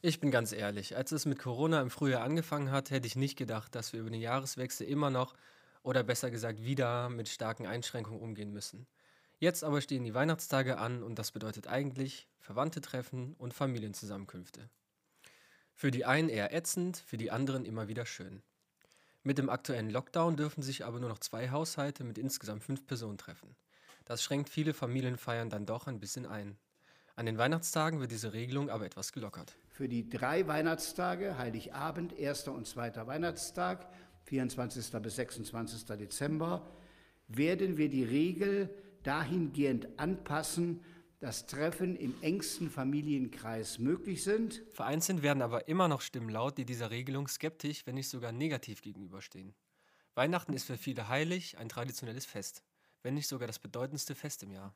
[0.00, 3.36] Ich bin ganz ehrlich, als es mit Corona im Frühjahr angefangen hat, hätte ich nicht
[3.36, 5.34] gedacht, dass wir über den Jahreswechsel immer noch
[5.82, 8.86] oder besser gesagt wieder mit starken Einschränkungen umgehen müssen.
[9.40, 14.70] Jetzt aber stehen die Weihnachtstage an und das bedeutet eigentlich Verwandte treffen und Familienzusammenkünfte.
[15.74, 18.44] Für die einen eher ätzend, für die anderen immer wieder schön.
[19.24, 23.18] Mit dem aktuellen Lockdown dürfen sich aber nur noch zwei Haushalte mit insgesamt fünf Personen
[23.18, 23.56] treffen.
[24.04, 26.56] Das schränkt viele Familienfeiern dann doch ein bisschen ein.
[27.18, 29.56] An den Weihnachtstagen wird diese Regelung aber etwas gelockert.
[29.70, 33.88] Für die drei Weihnachtstage, Heiligabend, erster und zweiter Weihnachtstag,
[34.26, 34.92] 24.
[35.02, 35.84] bis 26.
[35.98, 36.70] Dezember,
[37.26, 38.70] werden wir die Regel
[39.02, 40.78] dahingehend anpassen,
[41.18, 44.62] dass Treffen im engsten Familienkreis möglich sind.
[44.72, 48.80] Vereinzelt werden aber immer noch Stimmen laut, die dieser Regelung skeptisch, wenn nicht sogar negativ
[48.80, 49.56] gegenüberstehen.
[50.14, 52.62] Weihnachten ist für viele heilig, ein traditionelles Fest,
[53.02, 54.72] wenn nicht sogar das bedeutendste Fest im Jahr.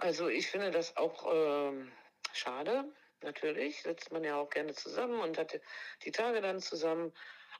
[0.00, 1.84] Also ich finde das auch äh,
[2.32, 2.84] schade.
[3.22, 5.60] Natürlich sitzt man ja auch gerne zusammen und hat
[6.04, 7.12] die Tage dann zusammen.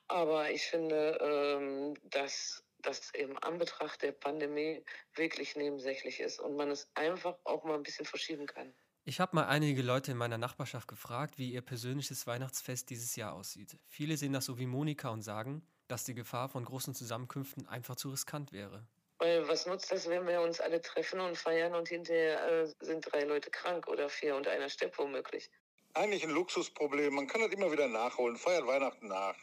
[0.07, 4.83] Aber ich finde, ähm, dass das im Anbetracht der Pandemie
[5.13, 8.73] wirklich nebensächlich ist und man es einfach auch mal ein bisschen verschieben kann.
[9.03, 13.33] Ich habe mal einige Leute in meiner Nachbarschaft gefragt, wie ihr persönliches Weihnachtsfest dieses Jahr
[13.33, 13.77] aussieht.
[13.87, 17.95] Viele sehen das so wie Monika und sagen, dass die Gefahr von großen Zusammenkünften einfach
[17.95, 18.87] zu riskant wäre.
[19.21, 23.01] Weil was nutzt das, wenn wir uns alle treffen und feiern und hinterher äh, sind
[23.01, 25.47] drei Leute krank oder vier und einer stirbt womöglich?
[25.93, 27.13] Eigentlich ein Luxusproblem.
[27.13, 28.35] Man kann das immer wieder nachholen.
[28.35, 29.35] Feiert Weihnachten nach.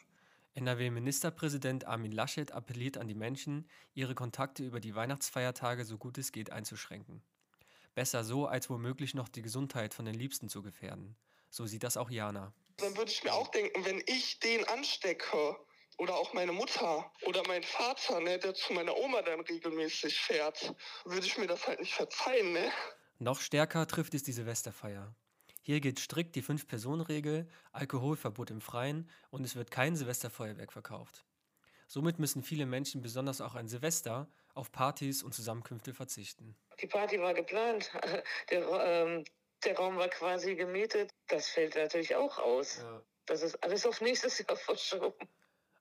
[0.55, 6.33] NRW-Ministerpräsident Armin Laschet appelliert an die Menschen, ihre Kontakte über die Weihnachtsfeiertage so gut es
[6.33, 7.23] geht einzuschränken.
[7.95, 11.17] Besser so, als womöglich noch die Gesundheit von den Liebsten zu gefährden.
[11.51, 12.53] So sieht das auch Jana.
[12.79, 15.57] Dann würde ich mir auch denken, wenn ich den anstecke,
[15.99, 20.75] oder auch meine Mutter oder mein Vater, ne, der zu meiner Oma dann regelmäßig fährt,
[21.05, 22.73] würde ich mir das halt nicht verzeihen, ne?
[23.19, 25.15] Noch stärker trifft es die Silvesterfeier.
[25.63, 31.27] Hier gilt strikt die Fünf-Personen-Regel, Alkoholverbot im Freien und es wird kein Silvesterfeuerwerk verkauft.
[31.89, 36.57] Somit müssen viele Menschen, besonders auch an Silvester, auf Partys und Zusammenkünfte verzichten.
[36.81, 37.91] Die Party war geplant,
[38.51, 39.25] der, ähm,
[39.65, 41.11] der Raum war quasi gemietet.
[41.27, 42.79] Das fällt natürlich auch aus.
[42.79, 43.03] Ja.
[43.27, 45.29] Das ist alles auf nächstes Jahr verschoben.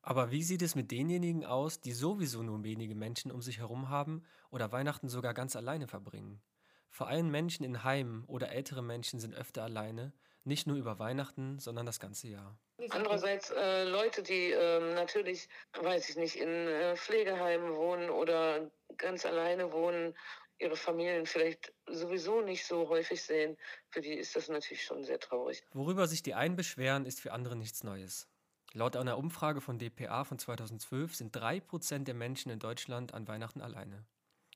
[0.07, 3.89] Aber wie sieht es mit denjenigen aus, die sowieso nur wenige Menschen um sich herum
[3.89, 6.41] haben oder Weihnachten sogar ganz alleine verbringen?
[6.89, 10.13] Vor allem Menschen in Heimen oder ältere Menschen sind öfter alleine,
[10.45, 12.57] nicht nur über Weihnachten, sondern das ganze Jahr.
[12.91, 19.25] Andererseits äh, Leute, die äh, natürlich, weiß ich nicht, in äh, Pflegeheimen wohnen oder ganz
[19.25, 20.15] alleine wohnen,
[20.57, 23.57] ihre Familien vielleicht sowieso nicht so häufig sehen,
[23.89, 25.65] für die ist das natürlich schon sehr traurig.
[25.73, 28.25] Worüber sich die einen beschweren, ist für andere nichts Neues.
[28.73, 33.61] Laut einer Umfrage von dpa von 2012 sind 3% der Menschen in Deutschland an Weihnachten
[33.61, 34.05] alleine.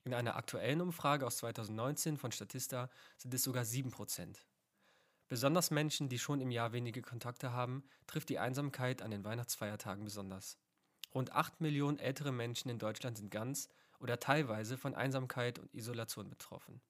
[0.04, 4.36] In einer aktuellen Umfrage aus 2019 von Statista sind es sogar 7%.
[5.30, 10.04] Besonders Menschen, die schon im Jahr wenige Kontakte haben, trifft die Einsamkeit an den Weihnachtsfeiertagen
[10.04, 10.58] besonders.
[11.14, 16.30] Rund 8 Millionen ältere Menschen in Deutschland sind ganz oder teilweise von Einsamkeit und Isolation
[16.30, 16.82] betroffen.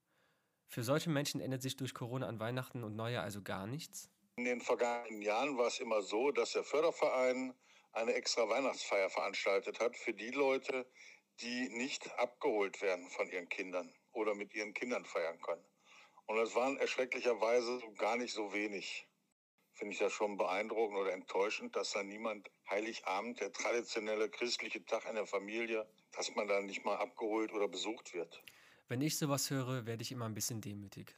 [0.67, 4.09] Für solche Menschen ändert sich durch Corona an Weihnachten und Neujahr also gar nichts?
[4.38, 7.53] In den vergangenen Jahren war es immer so, dass der Förderverein
[7.92, 10.90] eine extra Weihnachtsfeier veranstaltet hat für die Leute,
[11.42, 15.66] die nicht abgeholt werden von ihren Kindern oder mit ihren Kindern feiern können.
[16.28, 19.08] Und das waren erschrecklicherweise gar nicht so wenig.
[19.74, 25.06] Finde ich das schon beeindruckend oder enttäuschend, dass da niemand Heiligabend, der traditionelle christliche Tag
[25.09, 28.42] in der Familie, dass man da nicht mal abgeholt oder besucht wird.
[28.88, 31.16] Wenn ich sowas höre, werde ich immer ein bisschen demütig.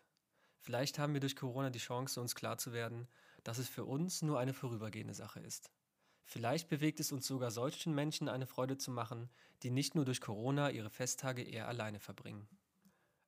[0.64, 3.10] Vielleicht haben wir durch Corona die Chance, uns klar zu werden,
[3.44, 5.70] dass es für uns nur eine vorübergehende Sache ist.
[6.24, 9.30] Vielleicht bewegt es uns sogar solchen Menschen eine Freude zu machen,
[9.62, 12.48] die nicht nur durch Corona ihre Festtage eher alleine verbringen.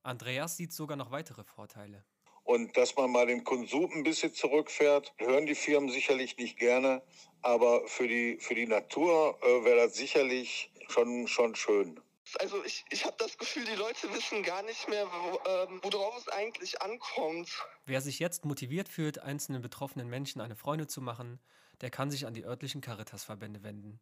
[0.02, 2.06] Andreas sieht sogar noch weitere Vorteile.
[2.42, 7.02] Und dass man mal den Konsum ein bisschen zurückfährt, hören die Firmen sicherlich nicht gerne,
[7.42, 12.00] aber für die, für die Natur äh, wäre das sicherlich schon, schon schön.
[12.40, 16.16] Also ich, ich habe das Gefühl, die Leute wissen gar nicht mehr, wo, ähm, worauf
[16.18, 17.50] es eigentlich ankommt.
[17.86, 21.38] Wer sich jetzt motiviert fühlt, einzelnen betroffenen Menschen eine Freude zu machen,
[21.80, 24.00] der kann sich an die örtlichen Caritas-Verbände wenden.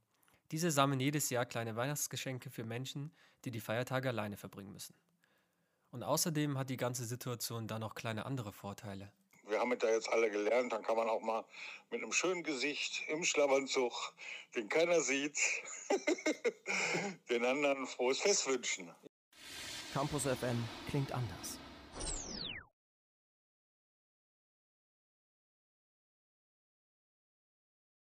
[0.51, 3.13] Diese sammeln jedes Jahr kleine Weihnachtsgeschenke für Menschen,
[3.45, 4.95] die die Feiertage alleine verbringen müssen.
[5.91, 9.13] Und außerdem hat die ganze Situation da noch kleine andere Vorteile
[9.47, 11.45] wir haben da jetzt alle gelernt, dann kann man auch mal
[11.91, 13.93] mit einem schönen Gesicht im Schlafanzug,
[14.55, 15.39] den keiner sieht,
[17.29, 18.95] den anderen frohes Fest wünschen.
[19.93, 21.59] Campus FM klingt anders.